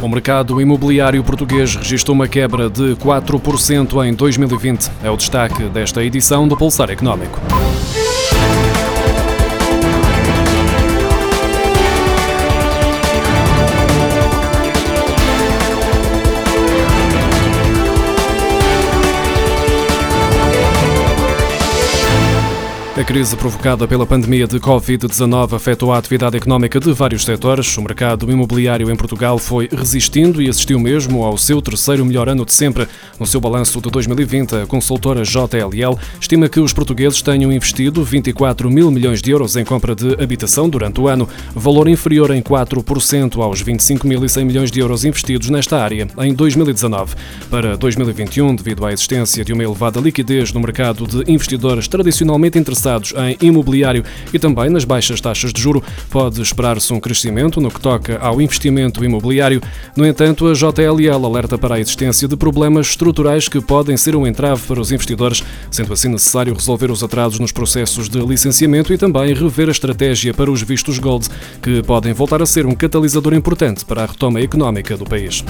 O 0.00 0.08
mercado 0.08 0.60
imobiliário 0.60 1.22
português 1.24 1.74
registrou 1.74 2.14
uma 2.14 2.28
quebra 2.28 2.70
de 2.70 2.94
4% 2.96 4.06
em 4.06 4.14
2020. 4.14 4.90
É 5.02 5.10
o 5.10 5.16
destaque 5.16 5.64
desta 5.64 6.04
edição 6.04 6.46
do 6.46 6.56
Pulsar 6.56 6.90
Económico. 6.90 7.40
A 22.98 23.04
crise 23.04 23.36
provocada 23.36 23.86
pela 23.86 24.04
pandemia 24.04 24.44
de 24.44 24.58
Covid-19 24.58 25.54
afetou 25.54 25.92
a 25.92 25.98
atividade 25.98 26.36
económica 26.36 26.80
de 26.80 26.92
vários 26.92 27.24
setores. 27.24 27.78
O 27.78 27.82
mercado 27.82 28.28
imobiliário 28.28 28.90
em 28.90 28.96
Portugal 28.96 29.38
foi 29.38 29.68
resistindo 29.70 30.42
e 30.42 30.48
assistiu 30.48 30.80
mesmo 30.80 31.22
ao 31.22 31.38
seu 31.38 31.62
terceiro 31.62 32.04
melhor 32.04 32.28
ano 32.28 32.44
de 32.44 32.52
sempre. 32.52 32.88
No 33.16 33.24
seu 33.24 33.40
balanço 33.40 33.80
de 33.80 33.88
2020, 33.88 34.56
a 34.56 34.66
consultora 34.66 35.22
JLL 35.22 35.96
estima 36.20 36.48
que 36.48 36.58
os 36.58 36.72
portugueses 36.72 37.22
tenham 37.22 37.52
investido 37.52 38.02
24 38.02 38.68
mil 38.68 38.90
milhões 38.90 39.22
de 39.22 39.30
euros 39.30 39.54
em 39.54 39.64
compra 39.64 39.94
de 39.94 40.20
habitação 40.20 40.68
durante 40.68 41.00
o 41.00 41.06
ano, 41.06 41.28
valor 41.54 41.86
inferior 41.86 42.32
em 42.32 42.42
4% 42.42 43.40
aos 43.40 43.62
25.100 43.62 44.44
milhões 44.44 44.72
de 44.72 44.80
euros 44.80 45.04
investidos 45.04 45.48
nesta 45.50 45.80
área 45.80 46.08
em 46.18 46.34
2019. 46.34 47.14
Para 47.48 47.76
2021, 47.76 48.56
devido 48.56 48.84
à 48.84 48.92
existência 48.92 49.44
de 49.44 49.52
uma 49.52 49.62
elevada 49.62 50.00
liquidez 50.00 50.52
no 50.52 50.58
mercado 50.58 51.06
de 51.06 51.30
investidores 51.30 51.86
tradicionalmente 51.86 52.58
interessados 52.58 52.87
em 53.40 53.46
imobiliário 53.46 54.04
e 54.32 54.38
também 54.38 54.70
nas 54.70 54.84
baixas 54.84 55.20
taxas 55.20 55.52
de 55.52 55.60
juro, 55.60 55.82
pode 56.10 56.40
esperar-se 56.40 56.92
um 56.92 57.00
crescimento 57.00 57.60
no 57.60 57.70
que 57.70 57.80
toca 57.80 58.18
ao 58.18 58.40
investimento 58.40 59.04
imobiliário. 59.04 59.60
No 59.96 60.06
entanto, 60.06 60.46
a 60.48 60.52
JLL 60.52 61.24
alerta 61.24 61.58
para 61.58 61.76
a 61.76 61.80
existência 61.80 62.26
de 62.26 62.36
problemas 62.36 62.88
estruturais 62.88 63.48
que 63.48 63.60
podem 63.60 63.96
ser 63.96 64.16
um 64.16 64.26
entrave 64.26 64.62
para 64.66 64.80
os 64.80 64.92
investidores, 64.92 65.42
sendo 65.70 65.92
assim 65.92 66.08
necessário 66.08 66.54
resolver 66.54 66.90
os 66.90 67.02
atrasos 67.02 67.38
nos 67.38 67.52
processos 67.52 68.08
de 68.08 68.18
licenciamento 68.20 68.92
e 68.92 68.98
também 68.98 69.34
rever 69.34 69.68
a 69.68 69.72
estratégia 69.72 70.32
para 70.32 70.50
os 70.50 70.62
vistos 70.62 70.98
Gold, 70.98 71.28
que 71.62 71.82
podem 71.82 72.12
voltar 72.12 72.42
a 72.42 72.46
ser 72.46 72.66
um 72.66 72.74
catalisador 72.74 73.34
importante 73.34 73.84
para 73.84 74.04
a 74.04 74.06
retoma 74.06 74.40
económica 74.40 74.96
do 74.96 75.04
país. 75.04 75.44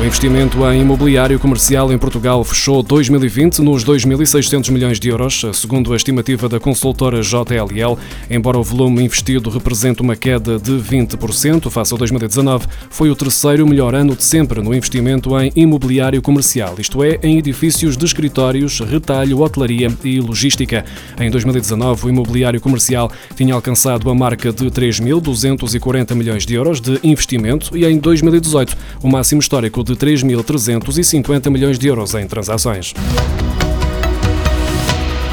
O 0.00 0.02
investimento 0.02 0.66
em 0.72 0.80
imobiliário 0.80 1.38
comercial 1.38 1.92
em 1.92 1.98
Portugal 1.98 2.42
fechou 2.42 2.82
2020 2.82 3.58
nos 3.58 3.84
2.600 3.84 4.70
milhões 4.70 4.98
de 4.98 5.10
euros, 5.10 5.44
segundo 5.52 5.92
a 5.92 5.96
estimativa 5.96 6.48
da 6.48 6.58
consultora 6.58 7.20
JLL. 7.20 7.98
Embora 8.30 8.58
o 8.58 8.62
volume 8.62 9.04
investido 9.04 9.50
represente 9.50 10.00
uma 10.00 10.16
queda 10.16 10.58
de 10.58 10.72
20% 10.72 11.68
face 11.68 11.94
a 11.94 11.98
2019, 11.98 12.66
foi 12.88 13.10
o 13.10 13.14
terceiro 13.14 13.66
melhor 13.66 13.94
ano 13.94 14.16
de 14.16 14.24
sempre 14.24 14.62
no 14.62 14.74
investimento 14.74 15.38
em 15.38 15.52
imobiliário 15.54 16.22
comercial, 16.22 16.76
isto 16.78 17.04
é, 17.04 17.18
em 17.22 17.36
edifícios 17.36 17.94
de 17.94 18.06
escritórios, 18.06 18.80
retalho, 18.80 19.42
hotelaria 19.42 19.94
e 20.02 20.18
logística. 20.18 20.82
Em 21.20 21.30
2019, 21.30 22.06
o 22.06 22.08
imobiliário 22.08 22.58
comercial 22.58 23.12
tinha 23.36 23.52
alcançado 23.52 24.08
a 24.08 24.14
marca 24.14 24.50
de 24.50 24.64
3.240 24.70 26.14
milhões 26.14 26.46
de 26.46 26.54
euros 26.54 26.80
de 26.80 26.98
investimento 27.04 27.76
e 27.76 27.84
em 27.84 27.98
2018 27.98 28.74
o 29.02 29.08
máximo 29.08 29.42
histórico 29.42 29.84
de 29.84 29.89
de 29.94 30.06
3.350 30.06 31.50
milhões 31.50 31.78
de 31.78 31.88
euros 31.88 32.14
em 32.14 32.26
transações. 32.26 32.94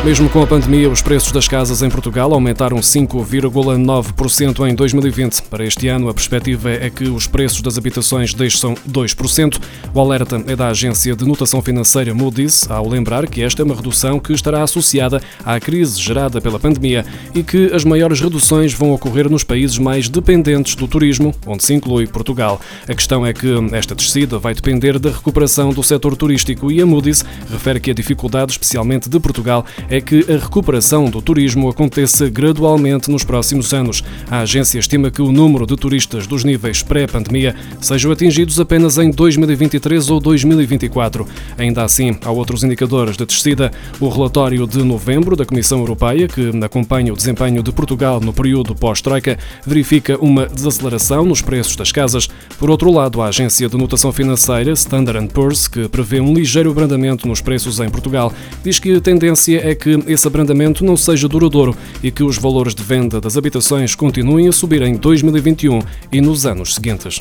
Mesmo 0.07 0.29
com 0.29 0.41
a 0.41 0.47
pandemia, 0.47 0.89
os 0.89 1.01
preços 1.01 1.33
das 1.33 1.49
casas 1.49 1.81
em 1.81 1.89
Portugal 1.89 2.33
aumentaram 2.33 2.77
5,9% 2.77 4.65
em 4.65 4.73
2020. 4.73 5.41
Para 5.49 5.65
este 5.65 5.89
ano, 5.89 6.07
a 6.07 6.13
perspectiva 6.13 6.71
é 6.71 6.89
que 6.89 7.09
os 7.09 7.27
preços 7.27 7.61
das 7.61 7.77
habitações 7.77 8.33
deixam 8.33 8.73
2%. 8.89 9.59
O 9.93 9.99
alerta 9.99 10.41
é 10.47 10.55
da 10.55 10.69
agência 10.69 11.13
de 11.13 11.25
notação 11.25 11.61
financeira 11.61 12.13
Moody's, 12.13 12.71
ao 12.71 12.87
lembrar 12.87 13.27
que 13.27 13.43
esta 13.43 13.61
é 13.61 13.65
uma 13.65 13.75
redução 13.75 14.17
que 14.17 14.31
estará 14.31 14.63
associada 14.63 15.21
à 15.43 15.59
crise 15.59 16.01
gerada 16.01 16.39
pela 16.39 16.57
pandemia 16.57 17.05
e 17.35 17.43
que 17.43 17.73
as 17.73 17.83
maiores 17.83 18.21
reduções 18.21 18.73
vão 18.73 18.93
ocorrer 18.93 19.29
nos 19.29 19.43
países 19.43 19.77
mais 19.77 20.07
dependentes 20.07 20.75
do 20.75 20.87
turismo, 20.87 21.35
onde 21.45 21.65
se 21.65 21.73
inclui 21.73 22.07
Portugal. 22.07 22.61
A 22.87 22.95
questão 22.95 23.25
é 23.25 23.33
que 23.33 23.49
esta 23.73 23.93
descida 23.93 24.39
vai 24.39 24.53
depender 24.53 24.99
da 24.99 25.09
recuperação 25.09 25.71
do 25.73 25.83
setor 25.83 26.15
turístico 26.15 26.71
e 26.71 26.81
a 26.81 26.85
Moody's 26.85 27.25
refere 27.51 27.81
que 27.81 27.91
a 27.91 27.93
dificuldade, 27.93 28.53
especialmente 28.53 29.09
de 29.09 29.19
Portugal, 29.19 29.65
é 29.89 29.96
é 29.97 30.01
que 30.01 30.31
a 30.31 30.37
recuperação 30.37 31.09
do 31.09 31.21
turismo 31.23 31.67
aconteça 31.67 32.29
gradualmente 32.29 33.09
nos 33.09 33.23
próximos 33.23 33.73
anos. 33.73 34.03
A 34.29 34.41
agência 34.41 34.77
estima 34.77 35.09
que 35.09 35.23
o 35.23 35.31
número 35.31 35.65
de 35.65 35.75
turistas 35.75 36.27
dos 36.27 36.43
níveis 36.43 36.83
pré-pandemia 36.83 37.55
sejam 37.81 38.11
atingidos 38.11 38.59
apenas 38.59 38.99
em 38.99 39.09
2023 39.09 40.11
ou 40.11 40.19
2024. 40.19 41.27
Ainda 41.57 41.83
assim, 41.83 42.15
há 42.23 42.29
outros 42.29 42.63
indicadores 42.63 43.17
de 43.17 43.25
descida. 43.25 43.71
O 43.99 44.07
relatório 44.07 44.67
de 44.67 44.83
novembro 44.83 45.35
da 45.35 45.45
Comissão 45.45 45.79
Europeia, 45.79 46.27
que 46.27 46.51
acompanha 46.63 47.11
o 47.11 47.15
desempenho 47.15 47.63
de 47.63 47.71
Portugal 47.71 48.19
no 48.19 48.31
período 48.31 48.75
pós-Troika, 48.75 49.39
verifica 49.65 50.15
uma 50.23 50.45
desaceleração 50.45 51.25
nos 51.25 51.41
preços 51.41 51.75
das 51.75 51.91
casas. 51.91 52.29
Por 52.59 52.69
outro 52.69 52.91
lado, 52.91 53.19
a 53.19 53.29
agência 53.29 53.67
de 53.67 53.77
notação 53.77 54.11
financeira 54.11 54.71
Standard 54.73 55.27
Poor's, 55.33 55.67
que 55.67 55.89
prevê 55.89 56.21
um 56.21 56.35
ligeiro 56.35 56.69
abrandamento 56.69 57.27
nos 57.27 57.41
preços 57.41 57.79
em 57.79 57.89
Portugal, 57.89 58.31
diz 58.63 58.77
que 58.77 58.95
a 58.95 59.01
tendência 59.01 59.67
é 59.67 59.73
que 59.77 59.97
esse 60.07 60.27
abrandamento 60.27 60.83
não 60.83 60.97
seja 60.97 61.27
duradouro 61.27 61.75
e 62.03 62.11
que 62.11 62.23
os 62.23 62.37
valores 62.37 62.75
de 62.75 62.83
venda 62.83 63.21
das 63.21 63.37
habitações 63.37 63.95
continuem 63.95 64.47
a 64.47 64.51
subir 64.51 64.81
em 64.81 64.95
2021 64.95 65.79
e 66.11 66.19
nos 66.19 66.45
anos 66.45 66.75
seguintes. 66.75 67.19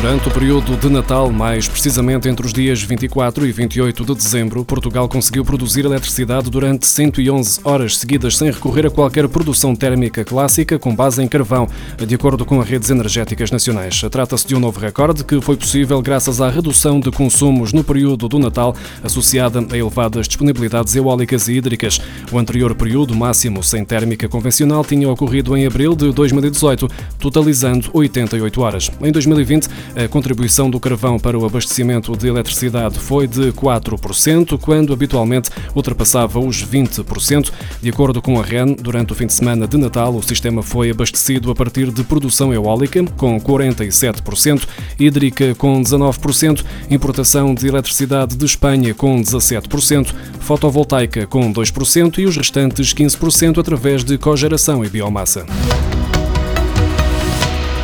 Durante 0.00 0.28
o 0.28 0.30
período 0.30 0.76
de 0.76 0.88
Natal, 0.88 1.28
mais 1.32 1.66
precisamente 1.66 2.28
entre 2.28 2.46
os 2.46 2.52
dias 2.52 2.80
24 2.80 3.44
e 3.44 3.50
28 3.50 4.04
de 4.04 4.14
dezembro, 4.14 4.64
Portugal 4.64 5.08
conseguiu 5.08 5.44
produzir 5.44 5.84
eletricidade 5.84 6.48
durante 6.48 6.86
111 6.86 7.58
horas 7.64 7.96
seguidas 7.96 8.36
sem 8.36 8.48
recorrer 8.48 8.86
a 8.86 8.90
qualquer 8.90 9.28
produção 9.28 9.74
térmica 9.74 10.24
clássica 10.24 10.78
com 10.78 10.94
base 10.94 11.20
em 11.20 11.26
carvão, 11.26 11.68
de 12.06 12.14
acordo 12.14 12.44
com 12.44 12.60
as 12.60 12.68
redes 12.68 12.90
energéticas 12.90 13.50
nacionais. 13.50 14.00
Trata-se 14.08 14.46
de 14.46 14.54
um 14.54 14.60
novo 14.60 14.78
recorde 14.78 15.24
que 15.24 15.40
foi 15.40 15.56
possível 15.56 16.00
graças 16.00 16.40
à 16.40 16.48
redução 16.48 17.00
de 17.00 17.10
consumos 17.10 17.72
no 17.72 17.82
período 17.82 18.28
do 18.28 18.38
Natal, 18.38 18.76
associada 19.02 19.66
a 19.68 19.76
elevadas 19.76 20.28
disponibilidades 20.28 20.94
eólicas 20.94 21.48
e 21.48 21.54
hídricas. 21.54 22.00
O 22.30 22.38
anterior 22.38 22.72
período 22.76 23.16
máximo 23.16 23.64
sem 23.64 23.84
térmica 23.84 24.28
convencional 24.28 24.84
tinha 24.84 25.10
ocorrido 25.10 25.56
em 25.56 25.66
abril 25.66 25.96
de 25.96 26.12
2018, 26.12 26.88
totalizando 27.18 27.90
88 27.92 28.60
horas. 28.60 28.90
Em 29.02 29.10
2020, 29.10 29.68
a 29.96 30.08
contribuição 30.08 30.70
do 30.70 30.80
carvão 30.80 31.18
para 31.18 31.38
o 31.38 31.44
abastecimento 31.44 32.16
de 32.16 32.28
eletricidade 32.28 32.98
foi 32.98 33.26
de 33.26 33.52
4%, 33.52 34.58
quando 34.58 34.92
habitualmente 34.92 35.50
ultrapassava 35.74 36.38
os 36.38 36.64
20%. 36.64 37.50
De 37.80 37.88
acordo 37.88 38.22
com 38.22 38.38
a 38.38 38.42
REN, 38.42 38.74
durante 38.74 39.12
o 39.12 39.14
fim 39.14 39.26
de 39.26 39.32
semana 39.32 39.66
de 39.66 39.76
Natal, 39.76 40.14
o 40.14 40.22
sistema 40.22 40.62
foi 40.62 40.90
abastecido 40.90 41.50
a 41.50 41.54
partir 41.54 41.90
de 41.90 42.04
produção 42.04 42.52
eólica, 42.52 43.04
com 43.16 43.40
47%, 43.40 44.66
hídrica, 44.98 45.54
com 45.54 45.80
19%, 45.82 46.64
importação 46.90 47.54
de 47.54 47.66
eletricidade 47.66 48.36
de 48.36 48.44
Espanha, 48.44 48.94
com 48.94 49.20
17%, 49.20 50.14
fotovoltaica, 50.40 51.26
com 51.26 51.52
2% 51.52 52.18
e 52.18 52.26
os 52.26 52.36
restantes 52.36 52.94
15% 52.94 53.58
através 53.58 54.04
de 54.04 54.16
cogeração 54.18 54.84
e 54.84 54.88
biomassa. 54.88 55.46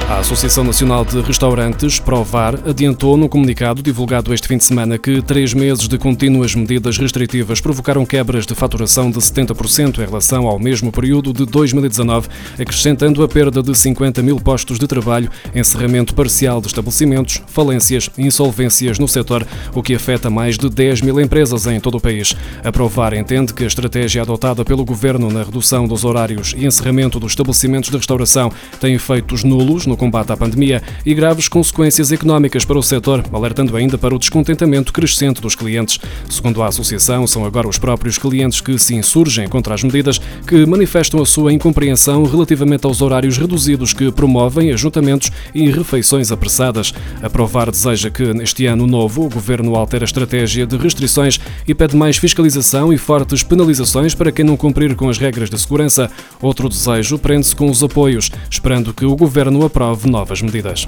A 0.07 0.19
Associação 0.19 0.63
Nacional 0.65 1.03
de 1.03 1.19
Restaurantes, 1.23 1.99
Provar, 1.99 2.61
adiantou 2.69 3.17
no 3.17 3.27
comunicado 3.27 3.83
divulgado 3.83 4.35
este 4.35 4.47
fim 4.47 4.59
de 4.59 4.65
semana 4.65 4.99
que 4.99 5.23
três 5.23 5.55
meses 5.55 5.89
de 5.89 5.97
contínuas 5.97 6.55
medidas 6.55 6.99
restritivas 6.99 7.59
provocaram 7.59 8.05
quebras 8.05 8.45
de 8.45 8.55
faturação 8.55 9.11
de 9.11 9.19
70% 9.19 9.99
em 9.99 10.05
relação 10.05 10.47
ao 10.47 10.59
mesmo 10.59 10.93
período 10.93 11.33
de 11.33 11.47
2019, 11.47 12.29
acrescentando 12.61 13.23
a 13.23 13.29
perda 13.29 13.63
de 13.63 13.75
50 13.75 14.23
mil 14.23 14.39
postos 14.39 14.79
de 14.79 14.87
trabalho, 14.87 15.31
encerramento 15.55 16.15
parcial 16.15 16.61
de 16.61 16.67
estabelecimentos, 16.67 17.41
falências 17.47 18.11
e 18.19 18.27
insolvências 18.27 18.99
no 18.99 19.09
setor, 19.09 19.47
o 19.75 19.83
que 19.83 19.95
afeta 19.95 20.29
mais 20.29 20.59
de 20.59 20.69
10 20.69 21.01
mil 21.01 21.19
empresas 21.19 21.67
em 21.67 21.81
todo 21.81 21.97
o 21.97 22.01
país. 22.01 22.37
A 22.63 22.71
Provar 22.71 23.15
entende 23.15 23.55
que 23.55 23.65
a 23.65 23.67
estratégia 23.67 24.21
adotada 24.21 24.67
pelo 24.67 24.85
Governo 24.85 25.31
na 25.31 25.43
redução 25.43 25.89
dos 25.89 26.05
horários 26.05 26.55
e 26.55 26.67
encerramento 26.67 27.19
dos 27.19 27.33
estabelecimentos 27.33 27.89
de 27.89 27.97
restauração 27.97 28.53
tem 28.79 28.95
efeitos 28.95 29.43
nulos 29.43 29.87
no 29.87 29.94
no 29.95 29.97
combate 29.97 30.33
à 30.33 30.37
pandemia 30.37 30.83
e 31.07 31.15
graves 31.15 31.47
consequências 31.47 32.11
económicas 32.11 32.65
para 32.65 32.77
o 32.77 32.83
setor, 32.83 33.25
alertando 33.33 33.77
ainda 33.77 33.97
para 33.97 34.15
o 34.15 34.19
descontentamento 34.19 34.93
crescente 34.93 35.41
dos 35.41 35.55
clientes. 35.55 36.01
Segundo 36.29 36.63
a 36.63 36.67
associação, 36.67 37.27
são 37.27 37.45
agora 37.45 37.69
os 37.69 37.79
próprios 37.79 38.19
clientes 38.19 38.61
que 38.61 38.77
se 38.77 38.95
insurgem 38.95 39.49
contra 39.49 39.73
as 39.73 39.85
medidas, 39.85 40.21
que 40.47 40.67
manifestam 40.67 41.23
a 41.23 41.27
sua 41.27 41.53
incompreensão 41.53 42.25
relativamente 42.25 42.85
aos 42.87 43.01
horários 43.01 43.39
reduzidos 43.39 43.93
que 43.93 44.11
promovem 44.11 44.73
ajuntamentos 44.73 45.31
e 45.55 45.71
refeições 45.71 46.33
apressadas. 46.33 46.93
A 47.23 47.31
Provar 47.31 47.71
deseja 47.71 48.11
que, 48.11 48.35
neste 48.35 48.67
ano 48.67 48.87
novo, 48.87 49.25
o 49.25 49.29
governo 49.29 49.77
altere 49.77 50.03
a 50.03 50.07
estratégia 50.07 50.67
de 50.67 50.77
restrições 50.77 51.39
e 51.69 51.75
pede 51.75 51.97
mais 51.97 52.17
fiscalização 52.17 52.93
e 52.93 52.99
fortes 52.99 53.45
penalizações 53.45 54.13
para 54.13 54.33
quem 54.33 54.45
não 54.45 54.57
cumprir 54.57 54.97
com 54.97 55.09
as 55.09 55.19
regras 55.19 55.49
de 55.49 55.59
segurança. 55.59 56.11
Outro 56.43 56.69
desejo 56.69 57.17
prende-se 57.17 57.55
com 57.55 57.71
os 57.71 57.83
apoios, 57.83 58.31
esperando 58.51 58.93
que 58.93 59.05
o 59.05 59.15
governo 59.15 59.65
aprove 59.65 59.84
novas 60.07 60.43
medidas. 60.43 60.87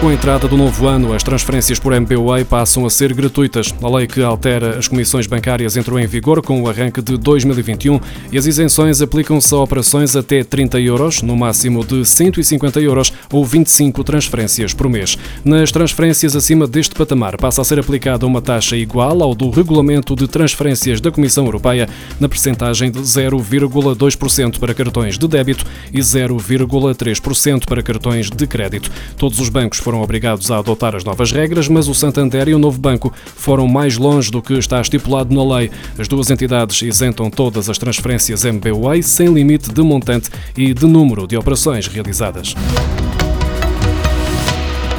Com 0.00 0.08
a 0.08 0.14
entrada 0.14 0.48
do 0.48 0.56
novo 0.56 0.86
ano, 0.86 1.12
as 1.12 1.22
transferências 1.22 1.78
por 1.78 1.92
MBWay 1.92 2.42
passam 2.42 2.86
a 2.86 2.90
ser 2.90 3.12
gratuitas. 3.12 3.74
A 3.82 3.96
lei 3.96 4.06
que 4.06 4.22
altera 4.22 4.78
as 4.78 4.88
comissões 4.88 5.26
bancárias 5.26 5.76
entrou 5.76 6.00
em 6.00 6.06
vigor 6.06 6.40
com 6.40 6.62
o 6.62 6.70
arranque 6.70 7.02
de 7.02 7.18
2021 7.18 8.00
e 8.32 8.38
as 8.38 8.46
isenções 8.46 9.02
aplicam-se 9.02 9.54
a 9.54 9.58
operações 9.58 10.16
até 10.16 10.42
30 10.42 10.80
euros, 10.80 11.20
no 11.20 11.36
máximo 11.36 11.84
de 11.84 12.02
150 12.02 12.80
euros 12.80 13.12
ou 13.30 13.44
25 13.44 14.02
transferências 14.02 14.72
por 14.72 14.88
mês. 14.88 15.18
Nas 15.44 15.70
transferências 15.70 16.34
acima 16.34 16.66
deste 16.66 16.94
patamar, 16.94 17.36
passa 17.36 17.60
a 17.60 17.64
ser 17.64 17.78
aplicada 17.78 18.26
uma 18.26 18.40
taxa 18.40 18.78
igual 18.78 19.22
ao 19.22 19.34
do 19.34 19.50
regulamento 19.50 20.16
de 20.16 20.26
transferências 20.26 20.98
da 21.02 21.10
Comissão 21.10 21.44
Europeia, 21.44 21.86
na 22.18 22.26
percentagem 22.26 22.90
de 22.90 23.00
0,2% 23.00 24.58
para 24.58 24.72
cartões 24.72 25.18
de 25.18 25.28
débito 25.28 25.66
e 25.92 25.98
0,3% 25.98 27.66
para 27.66 27.82
cartões 27.82 28.30
de 28.30 28.46
crédito. 28.46 28.90
Todos 29.18 29.38
os 29.38 29.50
bancos 29.50 29.78
foram 29.78 29.89
obrigados 29.98 30.50
a 30.50 30.58
adotar 30.58 30.94
as 30.94 31.04
novas 31.04 31.32
regras, 31.32 31.68
mas 31.68 31.88
o 31.88 31.94
Santander 31.94 32.48
e 32.48 32.54
o 32.54 32.58
Novo 32.58 32.78
Banco 32.78 33.12
foram 33.34 33.66
mais 33.66 33.96
longe 33.96 34.30
do 34.30 34.40
que 34.40 34.54
está 34.54 34.80
estipulado 34.80 35.34
na 35.34 35.56
lei. 35.56 35.70
As 35.98 36.06
duas 36.06 36.30
entidades 36.30 36.80
isentam 36.82 37.30
todas 37.30 37.68
as 37.68 37.78
transferências 37.78 38.44
MBWay 38.44 39.02
sem 39.02 39.32
limite 39.32 39.72
de 39.72 39.82
montante 39.82 40.30
e 40.56 40.72
de 40.72 40.86
número 40.86 41.26
de 41.26 41.36
operações 41.36 41.86
realizadas. 41.86 42.54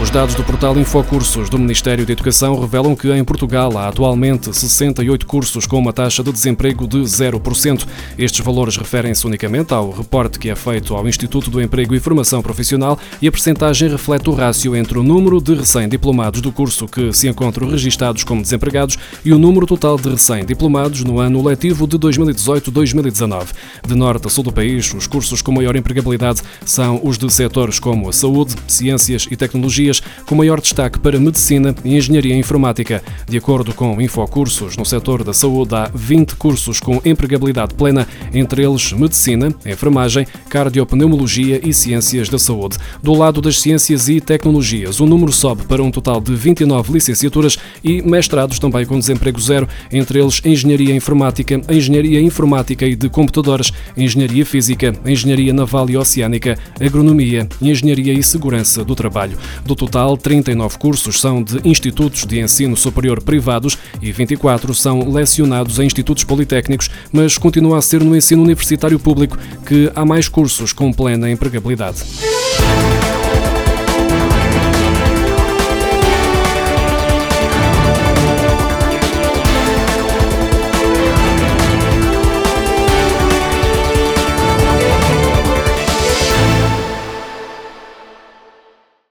Os 0.01 0.09
dados 0.09 0.33
do 0.33 0.43
portal 0.43 0.75
Infocursos 0.79 1.47
do 1.47 1.59
Ministério 1.59 2.07
da 2.07 2.11
Educação 2.11 2.59
revelam 2.59 2.95
que 2.95 3.11
em 3.11 3.23
Portugal 3.23 3.77
há 3.77 3.87
atualmente 3.87 4.53
68 4.53 5.27
cursos 5.27 5.67
com 5.67 5.77
uma 5.77 5.93
taxa 5.93 6.23
de 6.23 6.31
desemprego 6.31 6.87
de 6.87 6.97
0%. 6.97 7.87
Estes 8.17 8.43
valores 8.43 8.77
referem-se 8.77 9.27
unicamente 9.27 9.75
ao 9.75 9.91
reporte 9.91 10.39
que 10.39 10.49
é 10.49 10.55
feito 10.55 10.95
ao 10.95 11.07
Instituto 11.07 11.51
do 11.51 11.61
Emprego 11.61 11.93
e 11.93 11.99
Formação 11.99 12.41
Profissional 12.41 12.97
e 13.21 13.27
a 13.27 13.31
percentagem 13.31 13.89
reflete 13.89 14.27
o 14.27 14.33
rácio 14.33 14.75
entre 14.75 14.97
o 14.97 15.03
número 15.03 15.39
de 15.39 15.53
recém-diplomados 15.53 16.41
do 16.41 16.51
curso 16.51 16.87
que 16.87 17.13
se 17.13 17.27
encontram 17.27 17.69
registados 17.69 18.23
como 18.23 18.41
desempregados 18.41 18.97
e 19.23 19.31
o 19.31 19.37
número 19.37 19.67
total 19.67 19.97
de 19.97 20.09
recém-diplomados 20.09 21.03
no 21.03 21.19
ano 21.19 21.43
letivo 21.43 21.85
de 21.85 21.99
2018-2019. 21.99 23.49
De 23.87 23.93
norte 23.93 24.25
a 24.25 24.29
sul 24.31 24.43
do 24.43 24.51
país, 24.51 24.91
os 24.95 25.05
cursos 25.05 25.43
com 25.43 25.51
maior 25.51 25.75
empregabilidade 25.75 26.41
são 26.65 26.99
os 27.03 27.19
de 27.19 27.31
setores 27.31 27.77
como 27.77 28.09
a 28.09 28.13
saúde, 28.13 28.55
ciências 28.67 29.27
e 29.29 29.35
tecnologia 29.35 29.90
com 30.25 30.35
maior 30.35 30.61
destaque 30.61 30.99
para 30.99 31.19
medicina 31.19 31.75
e 31.83 31.97
engenharia 31.97 32.37
informática. 32.37 33.03
De 33.27 33.37
acordo 33.37 33.73
com 33.73 33.99
Infocursos, 34.01 34.77
no 34.77 34.85
setor 34.85 35.23
da 35.23 35.33
saúde 35.33 35.75
há 35.75 35.89
20 35.93 36.35
cursos 36.35 36.79
com 36.79 37.01
empregabilidade 37.03 37.73
plena, 37.73 38.07
entre 38.33 38.63
eles 38.63 38.93
medicina, 38.93 39.53
enfermagem, 39.65 40.27
cardiopneumologia 40.49 41.59
e 41.67 41.73
ciências 41.73 42.29
da 42.29 42.39
saúde. 42.39 42.77
Do 43.01 43.13
lado 43.13 43.41
das 43.41 43.59
ciências 43.59 44.07
e 44.07 44.21
tecnologias, 44.21 44.99
o 44.99 45.05
número 45.05 45.31
sobe 45.31 45.63
para 45.63 45.83
um 45.83 45.91
total 45.91 46.21
de 46.21 46.35
29 46.35 46.93
licenciaturas 46.93 47.57
e 47.83 48.01
mestrados 48.01 48.59
também 48.59 48.85
com 48.85 48.99
desemprego 48.99 49.39
zero, 49.39 49.67
entre 49.91 50.19
eles 50.19 50.41
engenharia 50.45 50.95
informática, 50.95 51.59
engenharia 51.69 52.21
informática 52.21 52.85
e 52.85 52.95
de 52.95 53.09
computadores, 53.09 53.71
engenharia 53.97 54.45
física, 54.45 54.93
engenharia 55.05 55.53
naval 55.53 55.89
e 55.89 55.97
oceânica, 55.97 56.57
agronomia, 56.79 57.47
engenharia 57.61 58.13
e 58.13 58.23
segurança 58.23 58.83
do 58.83 58.95
trabalho. 58.95 59.37
Do 59.65 59.75
total, 59.81 60.15
39 60.15 60.77
cursos 60.77 61.19
são 61.19 61.41
de 61.41 61.59
institutos 61.67 62.25
de 62.27 62.39
ensino 62.39 62.77
superior 62.77 63.23
privados 63.23 63.79
e 63.99 64.11
24 64.11 64.75
são 64.75 65.11
lecionados 65.11 65.79
em 65.79 65.85
institutos 65.85 66.23
politécnicos, 66.23 66.89
mas 67.11 67.35
continua 67.35 67.79
a 67.79 67.81
ser 67.81 68.03
no 68.03 68.15
ensino 68.15 68.43
universitário 68.43 68.99
público 68.99 69.39
que 69.65 69.91
há 69.95 70.05
mais 70.05 70.29
cursos 70.29 70.71
com 70.71 70.93
plena 70.93 71.31
empregabilidade. 71.31 72.03